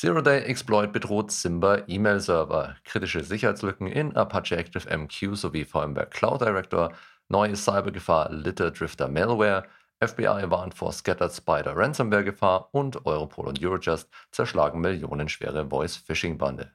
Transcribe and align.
Zero-Day-Exploit 0.00 0.92
bedroht 0.92 1.32
Simba 1.32 1.82
E-Mail-Server, 1.88 2.76
kritische 2.84 3.24
Sicherheitslücken 3.24 3.88
in 3.88 4.14
Apache 4.14 4.56
ActiveMQ 4.56 5.34
sowie 5.34 5.64
VMware 5.64 6.06
Cloud 6.06 6.40
Director, 6.40 6.92
neue 7.28 7.56
Cybergefahr 7.56 8.30
Litter 8.30 8.70
Drifter 8.70 9.08
Malware, 9.08 9.64
FBI 10.00 10.44
warnt 10.50 10.74
vor 10.74 10.92
Scattered 10.92 11.32
Spider 11.32 11.76
Ransomware-Gefahr 11.76 12.68
und 12.70 13.06
Europol 13.06 13.48
und 13.48 13.60
Eurojust 13.60 14.08
zerschlagen 14.30 14.80
millionenschwere 14.80 15.68
Voice-Phishing-Bande. 15.68 16.70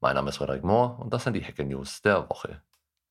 Mein 0.00 0.16
Name 0.16 0.30
ist 0.30 0.38
Frederik 0.38 0.64
Mohr 0.64 0.98
und 0.98 1.14
das 1.14 1.22
sind 1.22 1.34
die 1.34 1.44
Hacker 1.44 1.62
News 1.62 2.02
der 2.02 2.28
Woche. 2.28 2.60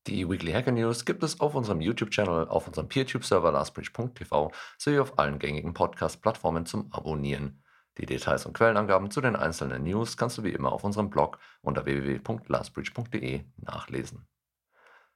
Die 0.08 0.30
Weekly 0.30 0.52
Hacker 0.52 0.74
News 0.74 1.06
gibt 1.06 1.24
es 1.24 1.40
auf 1.40 1.56
unserem 1.56 1.80
YouTube-Channel, 1.80 2.50
auf 2.50 2.68
unserem 2.68 2.90
PeerTube-Server 2.90 3.54
lastbridge.tv 3.54 4.52
sowie 4.78 5.00
auf 5.00 5.18
allen 5.18 5.40
gängigen 5.40 5.74
Podcast-Plattformen 5.74 6.66
zum 6.66 6.92
Abonnieren. 6.92 7.64
Die 7.98 8.06
Details 8.06 8.46
und 8.46 8.54
Quellenangaben 8.54 9.12
zu 9.12 9.22
den 9.22 9.36
einzelnen 9.36 9.84
News 9.84 10.18
kannst 10.18 10.38
du 10.38 10.44
wie 10.44 10.52
immer 10.52 10.72
auf 10.72 10.84
unserem 10.84 11.10
Blog 11.10 11.38
unter 11.62 11.86
www.lastbridge.de 11.86 13.44
nachlesen. 13.58 14.28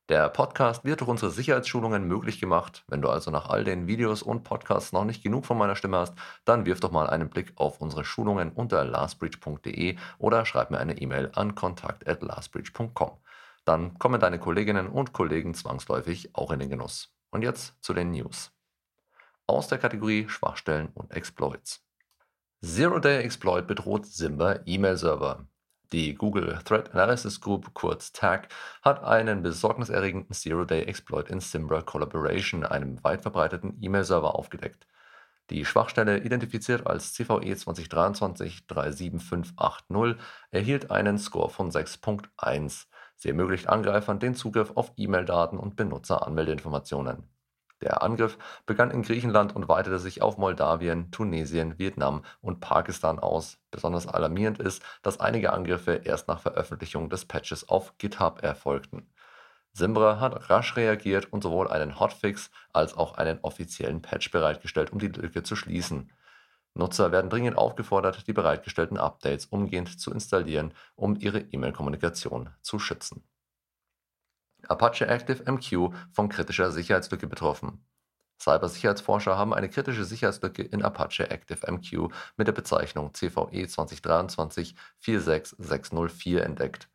Der 0.10 0.30
Podcast 0.30 0.86
wird 0.86 1.02
durch 1.02 1.10
unsere 1.10 1.32
Sicherheitsschulungen 1.32 2.08
möglich 2.08 2.40
gemacht. 2.40 2.86
Wenn 2.88 3.02
du 3.02 3.10
also 3.10 3.30
nach 3.30 3.50
all 3.50 3.66
den 3.66 3.88
Videos 3.88 4.22
und 4.22 4.44
Podcasts 4.44 4.94
noch 4.94 5.04
nicht 5.04 5.22
genug 5.22 5.46
von 5.46 5.58
meiner 5.58 5.76
Stimme 5.76 5.98
hast, 5.98 6.14
dann 6.46 6.66
wirf 6.66 6.80
doch 6.80 6.92
mal 6.92 7.10
einen 7.10 7.30
Blick 7.30 7.52
auf 7.56 7.82
unsere 7.82 8.06
Schulungen 8.06 8.54
unter 8.54 8.86
lastbridge.de 8.86 9.98
oder 10.18 10.46
schreib 10.46 10.72
mir 10.72 10.78
eine 10.78 10.98
E-Mail 10.98 11.32
an 11.34 11.56
kontakt@lastbridge.com. 11.56 13.18
Dann 13.66 14.00
kommen 14.00 14.22
deine 14.22 14.40
Kolleginnen 14.40 14.88
und 14.88 15.12
Kollegen 15.12 15.54
zwangsläufig 15.54 16.34
auch 16.36 16.52
in 16.52 16.60
den 16.60 16.70
Genuss. 16.70 17.14
Und 17.32 17.42
jetzt 17.42 17.76
zu 17.82 17.94
den 17.94 18.12
News. 18.12 18.54
Aus 19.46 19.68
der 19.68 19.78
Kategorie 19.78 20.30
Schwachstellen 20.30 20.88
und 20.94 21.12
Exploits. 21.12 21.87
Zero-Day 22.66 23.22
Exploit 23.22 23.68
bedroht 23.68 24.08
Simba 24.08 24.62
E-Mail-Server. 24.66 25.46
Die 25.92 26.16
Google 26.16 26.58
Threat 26.66 26.92
Analysis 26.92 27.40
Group, 27.40 27.76
kurz 27.76 28.12
TAG, 28.12 28.48
hat 28.82 29.04
einen 29.04 29.44
besorgniserregenden 29.44 30.34
Zero-Day 30.34 30.86
Exploit 30.86 31.30
in 31.30 31.40
Simbra 31.40 31.84
Collaboration, 31.84 32.66
einem 32.66 33.04
weit 33.04 33.22
verbreiteten 33.22 33.78
E-Mail-Server, 33.80 34.34
aufgedeckt. 34.34 34.88
Die 35.52 35.66
Schwachstelle, 35.66 36.18
identifiziert 36.18 36.88
als 36.88 37.14
CVE 37.14 37.54
2023-37580, 37.54 40.18
erhielt 40.50 40.90
einen 40.90 41.20
Score 41.20 41.52
von 41.52 41.70
6.1. 41.70 42.88
Sie 43.18 43.30
ermöglicht 43.30 43.70
Angreifern 43.70 44.18
den 44.18 44.34
Zugriff 44.34 44.72
auf 44.74 44.94
E-Mail-Daten 44.98 45.60
und 45.60 45.76
Benutzeranmeldeinformationen. 45.76 47.37
Der 47.82 48.02
Angriff 48.02 48.38
begann 48.66 48.90
in 48.90 49.04
Griechenland 49.04 49.56
und 49.56 49.70
weitete 49.70 50.00
sich 50.00 50.22
auf 50.24 50.38
Moldawien, 50.38 51.12
Tunesien, 51.12 51.78
Vietnam 51.78 52.24
und 52.42 52.60
Pakistan 52.60 53.20
aus. 53.20 53.60
Besonders 53.70 54.08
alarmierend 54.08 54.60
ist, 54.60 54.82
dass 55.04 55.20
einige 55.20 55.54
Angriffe 55.54 56.02
erst 56.04 56.28
nach 56.28 56.40
Veröffentlichung 56.40 57.10
des 57.10 57.26
Patches 57.26 57.70
auf 57.70 57.98
GitHub 58.00 58.42
erfolgten. 58.42 59.08
Simbra 59.74 60.20
hat 60.20 60.50
rasch 60.50 60.76
reagiert 60.76 61.32
und 61.32 61.44
sowohl 61.44 61.68
einen 61.68 62.00
Hotfix 62.00 62.50
als 62.74 62.98
auch 62.98 63.14
einen 63.18 63.40
offiziellen 63.42 64.02
Patch 64.02 64.32
bereitgestellt, 64.32 64.92
um 64.92 64.98
die 64.98 65.10
Lücke 65.10 65.44
zu 65.44 65.56
schließen. 65.56 66.12
Nutzer 66.74 67.12
werden 67.12 67.30
dringend 67.30 67.58
aufgefordert, 67.58 68.28
die 68.28 68.34
bereitgestellten 68.34 68.98
Updates 68.98 69.46
umgehend 69.46 70.00
zu 70.00 70.12
installieren, 70.12 70.74
um 70.96 71.16
ihre 71.16 71.40
E-Mail-Kommunikation 71.42 72.50
zu 72.62 72.80
schützen. 72.80 73.24
Apache 74.70 75.10
ActiveMQ 75.10 75.94
von 76.12 76.30
kritischer 76.30 76.72
Sicherheitslücke 76.72 77.28
betroffen. 77.28 77.84
Cybersicherheitsforscher 78.40 79.38
haben 79.38 79.54
eine 79.54 79.70
kritische 79.70 80.06
Sicherheitslücke 80.06 80.62
in 80.62 80.84
Apache 80.84 81.30
ActiveMQ 81.32 82.10
mit 82.38 82.48
der 82.48 82.54
Bezeichnung 82.54 83.14
CVE 83.14 83.66
2023-46604 83.66 86.40
entdeckt. 86.40 86.90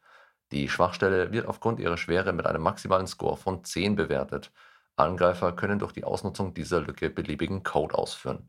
Die 0.53 0.69
Schwachstelle 0.69 1.33
wird 1.33 1.47
aufgrund 1.47 1.81
ihrer 1.81 1.97
Schwere 1.97 2.33
mit 2.33 2.47
einem 2.47 2.63
maximalen 2.63 3.07
Score 3.07 3.37
von 3.37 3.65
10 3.65 3.97
bewertet. 3.97 4.53
Angreifer 4.97 5.53
können 5.53 5.79
durch 5.79 5.93
die 5.93 6.05
Ausnutzung 6.05 6.55
dieser 6.55 6.81
Lücke 6.81 7.11
beliebigen 7.11 7.63
Code 7.63 7.97
ausführen 7.97 8.49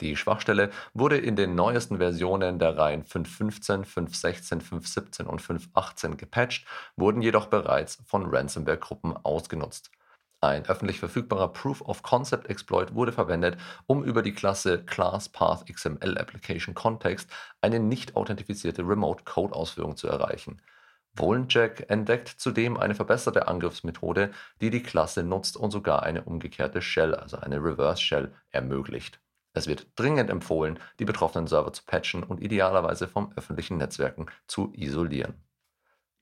die 0.00 0.16
Schwachstelle 0.16 0.70
wurde 0.94 1.18
in 1.18 1.34
den 1.34 1.54
neuesten 1.54 1.98
Versionen 1.98 2.58
der 2.58 2.76
Reihen 2.76 3.04
5.15, 3.04 3.84
5.16, 3.84 4.62
5.17 4.62 5.24
und 5.24 5.42
5.18 5.42 6.16
gepatcht, 6.16 6.66
wurden 6.96 7.20
jedoch 7.20 7.46
bereits 7.46 7.98
von 8.06 8.26
Ransomware-Gruppen 8.26 9.16
ausgenutzt. 9.16 9.90
Ein 10.40 10.66
öffentlich 10.66 11.00
verfügbarer 11.00 11.48
Proof 11.48 11.80
of 11.80 12.04
Concept 12.04 12.48
Exploit 12.48 12.94
wurde 12.94 13.10
verwendet, 13.10 13.56
um 13.86 14.04
über 14.04 14.22
die 14.22 14.32
Klasse 14.32 14.84
Class 14.84 15.28
Path 15.28 15.66
XML 15.66 16.16
Application 16.16 16.76
Context 16.76 17.28
eine 17.60 17.80
nicht 17.80 18.14
authentifizierte 18.14 18.82
Remote 18.82 19.24
Code 19.24 19.52
Ausführung 19.52 19.96
zu 19.96 20.06
erreichen. 20.06 20.62
Wolencheck 21.16 21.86
entdeckt 21.90 22.28
zudem 22.28 22.76
eine 22.76 22.94
verbesserte 22.94 23.48
Angriffsmethode, 23.48 24.30
die 24.60 24.70
die 24.70 24.84
Klasse 24.84 25.24
nutzt 25.24 25.56
und 25.56 25.72
sogar 25.72 26.04
eine 26.04 26.22
umgekehrte 26.22 26.82
Shell, 26.82 27.16
also 27.16 27.38
eine 27.38 27.56
Reverse 27.56 28.00
Shell, 28.00 28.32
ermöglicht. 28.50 29.20
Es 29.58 29.66
wird 29.66 29.88
dringend 29.96 30.30
empfohlen, 30.30 30.78
die 31.00 31.04
betroffenen 31.04 31.48
Server 31.48 31.72
zu 31.72 31.82
patchen 31.84 32.22
und 32.22 32.40
idealerweise 32.40 33.08
vom 33.08 33.32
öffentlichen 33.34 33.78
Netzwerken 33.78 34.26
zu 34.46 34.72
isolieren. 34.72 35.34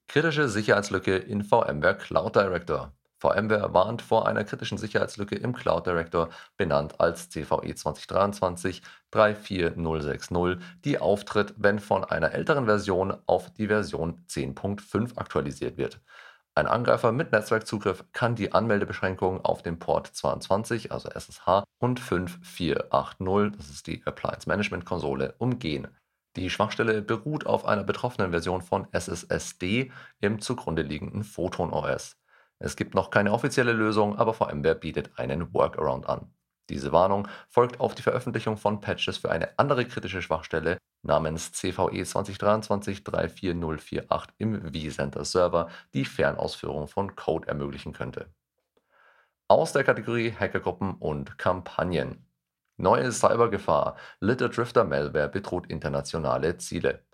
Kritische 0.08 0.48
Sicherheitslücke 0.48 1.16
in 1.16 1.44
VMware 1.44 1.98
Cloud 1.98 2.34
Director. 2.34 2.94
VMware 3.18 3.74
warnt 3.74 4.00
vor 4.00 4.26
einer 4.26 4.44
kritischen 4.44 4.78
Sicherheitslücke 4.78 5.34
im 5.34 5.52
Cloud 5.52 5.86
Director, 5.86 6.30
benannt 6.56 6.98
als 6.98 7.28
CVE 7.28 7.74
2023-34060, 7.74 10.58
die 10.86 10.98
auftritt, 10.98 11.52
wenn 11.58 11.78
von 11.78 12.04
einer 12.04 12.32
älteren 12.32 12.64
Version 12.64 13.18
auf 13.26 13.52
die 13.52 13.66
Version 13.66 14.24
10.5 14.30 15.18
aktualisiert 15.18 15.76
wird. 15.76 16.00
Ein 16.58 16.68
Angreifer 16.68 17.12
mit 17.12 17.32
Netzwerkzugriff 17.32 18.02
kann 18.14 18.34
die 18.34 18.52
Anmeldebeschränkungen 18.52 19.44
auf 19.44 19.62
dem 19.62 19.78
Port 19.78 20.06
22, 20.06 20.90
also 20.90 21.10
SSH, 21.10 21.64
und 21.78 22.00
5480, 22.00 23.58
das 23.58 23.68
ist 23.68 23.86
die 23.86 24.02
Appliance 24.06 24.48
Management 24.48 24.86
Konsole, 24.86 25.34
umgehen. 25.36 25.86
Die 26.34 26.48
Schwachstelle 26.48 27.02
beruht 27.02 27.44
auf 27.44 27.66
einer 27.66 27.84
betroffenen 27.84 28.30
Version 28.30 28.62
von 28.62 28.88
SSSD 28.90 29.92
im 30.22 30.40
zugrunde 30.40 30.80
liegenden 30.80 31.24
Photon 31.24 31.74
OS. 31.74 32.16
Es 32.58 32.76
gibt 32.76 32.94
noch 32.94 33.10
keine 33.10 33.32
offizielle 33.32 33.72
Lösung, 33.74 34.16
aber 34.16 34.32
VMware 34.32 34.76
bietet 34.76 35.18
einen 35.18 35.52
Workaround 35.52 36.08
an. 36.08 36.32
Diese 36.68 36.92
Warnung 36.92 37.28
folgt 37.48 37.80
auf 37.80 37.94
die 37.94 38.02
Veröffentlichung 38.02 38.56
von 38.56 38.80
Patches 38.80 39.18
für 39.18 39.30
eine 39.30 39.56
andere 39.58 39.86
kritische 39.86 40.20
Schwachstelle 40.20 40.78
namens 41.02 41.52
CVE 41.52 42.02
2023-34048 42.02 44.28
im 44.38 44.72
vCenter 44.72 45.24
Server, 45.24 45.68
die 45.94 46.04
Fernausführung 46.04 46.88
von 46.88 47.14
Code 47.14 47.46
ermöglichen 47.46 47.92
könnte. 47.92 48.26
Aus 49.48 49.72
der 49.72 49.84
Kategorie 49.84 50.32
Hackergruppen 50.32 50.94
und 50.94 51.38
Kampagnen. 51.38 52.26
Neue 52.78 53.12
Cybergefahr. 53.12 53.96
Litter 54.18 54.48
Drifter 54.48 54.84
Malware 54.84 55.28
bedroht 55.28 55.68
internationale 55.68 56.56
Ziele. 56.58 57.04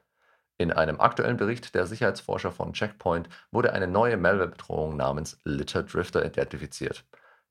In 0.56 0.72
einem 0.72 1.00
aktuellen 1.00 1.36
Bericht 1.36 1.74
der 1.74 1.86
Sicherheitsforscher 1.86 2.52
von 2.52 2.72
Checkpoint 2.72 3.28
wurde 3.50 3.72
eine 3.72 3.86
neue 3.86 4.16
Malware-Bedrohung 4.16 4.96
namens 4.96 5.40
Litter 5.44 5.82
Drifter 5.82 6.24
identifiziert. 6.24 7.04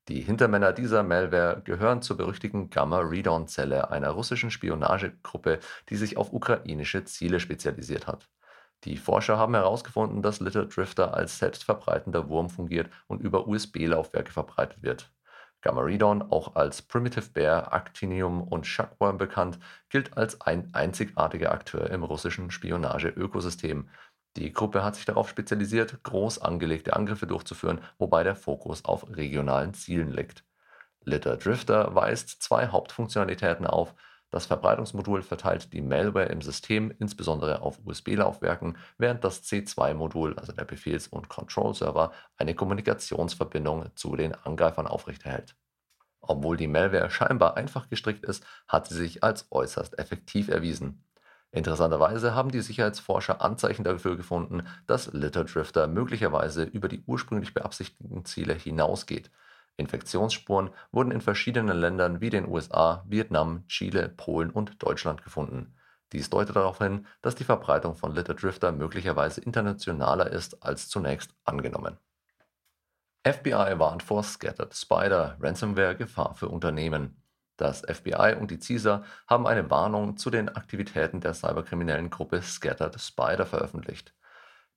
Die 0.08 0.20
Hintermänner 0.20 0.72
dieser 0.72 1.04
Malware 1.04 1.62
gehören 1.64 2.02
zur 2.02 2.16
berüchtigten 2.16 2.70
Gamma-Redon-Zelle, 2.70 3.90
einer 3.90 4.10
russischen 4.10 4.50
Spionagegruppe, 4.50 5.60
die 5.88 5.96
sich 5.96 6.16
auf 6.16 6.32
ukrainische 6.32 7.04
Ziele 7.04 7.38
spezialisiert 7.38 8.08
hat. 8.08 8.28
Die 8.84 8.96
Forscher 8.96 9.38
haben 9.38 9.54
herausgefunden, 9.54 10.20
dass 10.20 10.40
Little 10.40 10.66
Drifter 10.66 11.14
als 11.14 11.38
selbstverbreitender 11.38 12.28
Wurm 12.28 12.50
fungiert 12.50 12.90
und 13.06 13.20
über 13.20 13.46
USB-Laufwerke 13.46 14.32
verbreitet 14.32 14.82
wird. 14.82 15.12
Gamma-Redon, 15.60 16.22
auch 16.22 16.56
als 16.56 16.82
Primitive 16.82 17.30
Bear, 17.30 17.72
Actinium 17.72 18.42
und 18.42 18.66
Shuckworm 18.66 19.18
bekannt, 19.18 19.60
gilt 19.88 20.16
als 20.16 20.40
ein 20.40 20.74
einzigartiger 20.74 21.52
Akteur 21.52 21.88
im 21.90 22.02
russischen 22.02 22.50
Spionage-Ökosystem, 22.50 23.88
die 24.36 24.52
Gruppe 24.52 24.82
hat 24.82 24.96
sich 24.96 25.04
darauf 25.04 25.28
spezialisiert, 25.28 26.02
groß 26.02 26.38
angelegte 26.40 26.96
Angriffe 26.96 27.26
durchzuführen, 27.26 27.80
wobei 27.98 28.22
der 28.22 28.34
Fokus 28.34 28.84
auf 28.84 29.06
regionalen 29.14 29.74
Zielen 29.74 30.10
liegt. 30.10 30.44
Litter 31.04 31.36
Drifter 31.36 31.94
weist 31.94 32.42
zwei 32.42 32.68
Hauptfunktionalitäten 32.68 33.66
auf. 33.66 33.94
Das 34.30 34.46
Verbreitungsmodul 34.46 35.20
verteilt 35.20 35.74
die 35.74 35.82
Malware 35.82 36.26
im 36.26 36.40
System, 36.40 36.94
insbesondere 36.98 37.60
auf 37.60 37.78
USB-Laufwerken, 37.84 38.78
während 38.96 39.22
das 39.24 39.42
C2-Modul, 39.44 40.38
also 40.38 40.52
der 40.52 40.64
Befehls- 40.64 41.08
und 41.08 41.28
Control-Server, 41.28 42.12
eine 42.38 42.54
Kommunikationsverbindung 42.54 43.94
zu 43.94 44.16
den 44.16 44.34
Angreifern 44.34 44.86
aufrechterhält. 44.86 45.54
Obwohl 46.22 46.56
die 46.56 46.68
Malware 46.68 47.10
scheinbar 47.10 47.58
einfach 47.58 47.90
gestrickt 47.90 48.24
ist, 48.24 48.46
hat 48.68 48.86
sie 48.88 48.94
sich 48.94 49.22
als 49.22 49.48
äußerst 49.50 49.98
effektiv 49.98 50.48
erwiesen. 50.48 51.04
Interessanterweise 51.54 52.34
haben 52.34 52.50
die 52.50 52.62
Sicherheitsforscher 52.62 53.42
Anzeichen 53.42 53.84
dafür 53.84 54.16
gefunden, 54.16 54.66
dass 54.86 55.12
Litter 55.12 55.44
Drifter 55.44 55.86
möglicherweise 55.86 56.64
über 56.64 56.88
die 56.88 57.04
ursprünglich 57.06 57.52
beabsichtigten 57.52 58.24
Ziele 58.24 58.54
hinausgeht. 58.54 59.30
Infektionsspuren 59.76 60.70
wurden 60.92 61.10
in 61.10 61.20
verschiedenen 61.20 61.76
Ländern 61.76 62.22
wie 62.22 62.30
den 62.30 62.48
USA, 62.48 63.04
Vietnam, 63.06 63.66
Chile, 63.68 64.08
Polen 64.08 64.50
und 64.50 64.82
Deutschland 64.82 65.22
gefunden. 65.24 65.74
Dies 66.12 66.30
deutet 66.30 66.56
darauf 66.56 66.78
hin, 66.78 67.06
dass 67.20 67.34
die 67.34 67.44
Verbreitung 67.44 67.94
von 67.94 68.14
Litter 68.14 68.34
Drifter 68.34 68.72
möglicherweise 68.72 69.42
internationaler 69.42 70.30
ist 70.30 70.62
als 70.62 70.88
zunächst 70.88 71.34
angenommen. 71.44 71.98
FBI 73.24 73.78
warnt 73.78 74.02
vor 74.02 74.22
Scattered 74.22 74.74
Spider, 74.74 75.36
Ransomware-Gefahr 75.40 76.34
für 76.34 76.48
Unternehmen. 76.48 77.21
Das 77.62 77.82
FBI 77.82 78.34
und 78.40 78.50
die 78.50 78.58
CISA 78.58 79.04
haben 79.28 79.46
eine 79.46 79.70
Warnung 79.70 80.16
zu 80.16 80.30
den 80.30 80.48
Aktivitäten 80.48 81.20
der 81.20 81.32
cyberkriminellen 81.32 82.10
Gruppe 82.10 82.42
Scattered 82.42 83.00
Spider 83.00 83.46
veröffentlicht. 83.46 84.12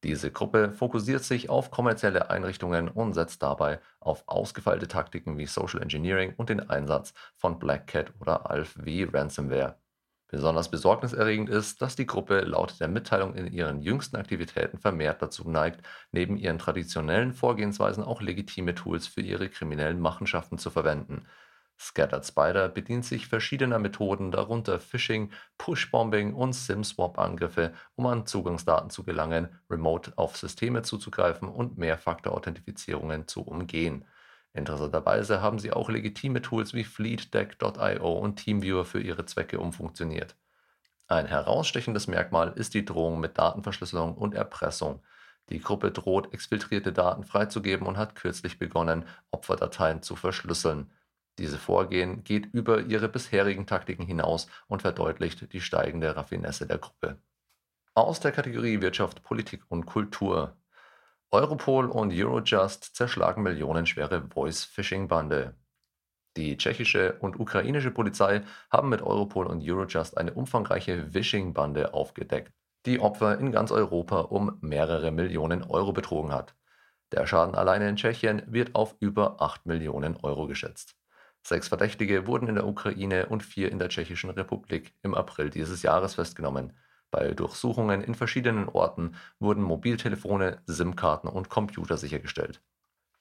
Diese 0.04 0.30
Gruppe 0.30 0.72
fokussiert 0.72 1.24
sich 1.24 1.50
auf 1.50 1.72
kommerzielle 1.72 2.30
Einrichtungen 2.30 2.88
und 2.90 3.14
setzt 3.14 3.42
dabei 3.42 3.80
auf 4.00 4.28
ausgefeilte 4.28 4.88
Taktiken 4.88 5.40
wie 5.40 5.48
Social 5.48 5.82
Engineering 5.82 6.36
und 6.38 6.50
den 6.50 6.70
Einsatz 6.70 7.16
von 7.36 7.58
Black 7.58 7.88
Cat 7.88 8.14
oder 8.20 8.52
Alf 8.52 8.74
V 8.74 9.12
Ransomware. 9.12 9.80
Besonders 10.28 10.70
besorgniserregend 10.70 11.50
ist, 11.50 11.82
dass 11.82 11.96
die 11.96 12.06
Gruppe 12.06 12.42
laut 12.42 12.80
der 12.80 12.88
Mitteilung 12.88 13.34
in 13.34 13.48
ihren 13.48 13.82
jüngsten 13.82 14.16
Aktivitäten 14.16 14.78
vermehrt 14.78 15.24
dazu 15.24 15.50
neigt, 15.50 15.82
neben 16.12 16.38
ihren 16.38 16.60
traditionellen 16.60 17.34
Vorgehensweisen 17.34 18.04
auch 18.04 18.22
legitime 18.22 18.76
Tools 18.76 19.08
für 19.08 19.22
ihre 19.22 19.50
kriminellen 19.50 20.00
Machenschaften 20.00 20.60
zu 20.60 20.70
verwenden. 20.70 21.26
Scattered 21.78 22.26
Spider 22.26 22.70
bedient 22.70 23.06
sich 23.06 23.28
verschiedener 23.28 23.80
Methoden, 23.80 24.32
darunter 24.32 24.80
Phishing, 24.80 25.32
Pushbombing 25.58 26.34
und 26.34 26.54
SIM-Swap-Angriffe, 26.54 27.74
um 27.96 28.06
an 28.06 28.26
Zugangsdaten 28.26 28.90
zu 28.90 29.04
gelangen, 29.04 29.50
remote 29.70 30.14
auf 30.16 30.38
Systeme 30.38 30.84
zuzugreifen 30.84 31.50
und 31.50 31.78
Mehrfaktor-Authentifizierungen 31.78 33.28
zu 33.28 33.42
umgehen. 33.42 34.06
Interessanterweise 34.54 35.42
haben 35.42 35.60
sie 35.60 35.74
auch 35.74 35.90
legitime 35.90 36.42
Tools 36.42 36.74
wie 36.74 36.86
FleetDeck.io 36.86 38.14
und 38.14 38.38
TeamViewer 38.38 38.86
für 38.86 39.02
ihre 39.02 39.26
Zwecke 39.26 39.60
umfunktioniert. 39.60 40.38
Ein 41.08 41.28
herausstechendes 41.28 42.08
Merkmal 42.08 42.54
ist 42.56 42.74
die 42.74 42.86
Drohung 42.86 43.20
mit 43.20 43.38
Datenverschlüsselung 43.38 44.16
und 44.16 44.34
Erpressung. 44.34 45.04
Die 45.50 45.60
Gruppe 45.60 45.92
droht, 45.92 46.34
exfiltrierte 46.34 46.94
Daten 46.94 47.26
freizugeben 47.26 47.86
und 47.86 47.98
hat 47.98 48.16
kürzlich 48.16 48.58
begonnen, 48.58 49.06
Opferdateien 49.30 50.02
zu 50.02 50.16
verschlüsseln. 50.16 50.90
Diese 51.38 51.58
Vorgehen 51.58 52.24
geht 52.24 52.46
über 52.54 52.82
ihre 52.82 53.10
bisherigen 53.10 53.66
Taktiken 53.66 54.06
hinaus 54.06 54.48
und 54.68 54.82
verdeutlicht 54.82 55.52
die 55.52 55.62
steigende 55.62 56.16
Raffinesse 56.16 56.66
der 56.66 56.78
Gruppe. 56.78 57.18
Aus 57.94 58.20
der 58.20 58.32
Kategorie 58.32 58.82
Wirtschaft, 58.82 59.24
Politik 59.24 59.64
und 59.70 59.86
Kultur 59.86 60.56
Europol 61.32 61.90
und 61.90 62.14
Eurojust 62.14 62.96
zerschlagen 62.96 63.44
millionenschwere 63.44 64.30
Voice-Phishing-Bande. 64.34 65.56
Die 66.38 66.58
tschechische 66.58 67.18
und 67.20 67.40
ukrainische 67.40 67.92
Polizei 67.92 68.44
haben 68.72 68.90
mit 68.90 69.02
Europol 69.02 69.48
und 69.48 69.62
Eurojust 69.62 70.18
eine 70.18 70.34
umfangreiche 70.34 71.10
Phishing-Bande 71.12 71.94
aufgedeckt, 71.94 72.54
die 72.86 73.00
Opfer 73.00 73.38
in 73.40 73.52
ganz 73.52 73.72
Europa 73.72 74.22
um 74.22 74.58
mehrere 74.62 75.12
Millionen 75.12 75.64
Euro 75.64 75.92
betrogen 75.92 76.32
hat. 76.32 76.56
Der 77.12 77.28
Schaden 77.28 77.56
alleine 77.56 77.90
in 77.90 77.96
Tschechien 77.98 78.44
wird 78.48 78.76
auf 78.76 78.96
über 79.00 79.42
8 79.42 79.66
Millionen 79.66 80.18
Euro 80.18 80.48
geschätzt. 80.48 80.96
Sechs 81.48 81.68
Verdächtige 81.68 82.26
wurden 82.26 82.48
in 82.48 82.56
der 82.56 82.66
Ukraine 82.66 83.28
und 83.28 83.44
vier 83.44 83.72
in 83.72 83.78
der 83.78 83.90
Tschechischen 83.90 84.32
Republik 84.32 84.96
im 85.04 85.14
April 85.14 85.52
dieses 85.52 85.84
Jahres 85.84 86.16
festgenommen. 86.16 86.74
Bei 87.12 87.36
Durchsuchungen 87.36 88.02
in 88.02 88.16
verschiedenen 88.16 88.68
Orten 88.68 89.16
wurden 89.38 89.62
Mobiltelefone, 89.62 90.64
SIM-Karten 90.66 91.28
und 91.28 91.50
Computer 91.50 91.98
sichergestellt. 91.98 92.64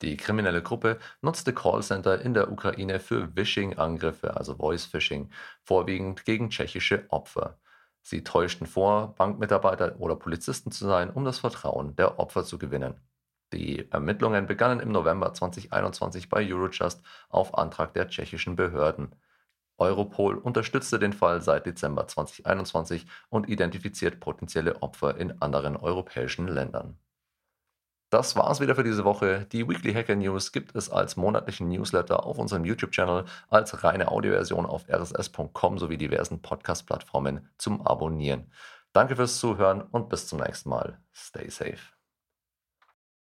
Die 0.00 0.16
kriminelle 0.16 0.62
Gruppe 0.62 0.98
nutzte 1.20 1.52
Callcenter 1.52 2.22
in 2.22 2.32
der 2.32 2.50
Ukraine 2.50 2.98
für 2.98 3.28
Phishing-Angriffe, 3.28 4.34
also 4.34 4.54
Voice-Phishing, 4.54 5.30
vorwiegend 5.62 6.24
gegen 6.24 6.48
tschechische 6.48 7.04
Opfer. 7.10 7.58
Sie 8.00 8.24
täuschten 8.24 8.66
vor, 8.66 9.14
Bankmitarbeiter 9.16 10.00
oder 10.00 10.16
Polizisten 10.16 10.70
zu 10.70 10.86
sein, 10.86 11.10
um 11.10 11.26
das 11.26 11.40
Vertrauen 11.40 11.94
der 11.96 12.18
Opfer 12.18 12.44
zu 12.44 12.56
gewinnen. 12.56 12.98
Die 13.54 13.88
Ermittlungen 13.92 14.46
begannen 14.46 14.80
im 14.80 14.90
November 14.90 15.32
2021 15.32 16.28
bei 16.28 16.44
Eurojust 16.44 17.00
auf 17.28 17.56
Antrag 17.56 17.94
der 17.94 18.08
tschechischen 18.08 18.56
Behörden. 18.56 19.14
Europol 19.78 20.36
unterstützte 20.36 20.98
den 20.98 21.12
Fall 21.12 21.40
seit 21.40 21.64
Dezember 21.64 22.08
2021 22.08 23.06
und 23.28 23.48
identifiziert 23.48 24.18
potenzielle 24.18 24.82
Opfer 24.82 25.16
in 25.18 25.40
anderen 25.40 25.76
europäischen 25.76 26.48
Ländern. 26.48 26.98
Das 28.10 28.34
war's 28.34 28.60
wieder 28.60 28.74
für 28.74 28.84
diese 28.84 29.04
Woche. 29.04 29.46
Die 29.52 29.68
Weekly 29.68 29.92
Hacker 29.94 30.16
News 30.16 30.50
gibt 30.50 30.74
es 30.74 30.90
als 30.90 31.16
monatlichen 31.16 31.68
Newsletter 31.68 32.26
auf 32.26 32.38
unserem 32.38 32.64
YouTube-Channel, 32.64 33.24
als 33.50 33.84
reine 33.84 34.08
Audioversion 34.08 34.66
auf 34.66 34.88
rss.com 34.88 35.78
sowie 35.78 35.96
diversen 35.96 36.42
Podcast-Plattformen 36.42 37.48
zum 37.56 37.86
Abonnieren. 37.86 38.50
Danke 38.92 39.14
fürs 39.14 39.38
Zuhören 39.38 39.82
und 39.82 40.08
bis 40.08 40.26
zum 40.26 40.40
nächsten 40.40 40.70
Mal. 40.70 41.00
Stay 41.12 41.48
safe. 41.50 41.93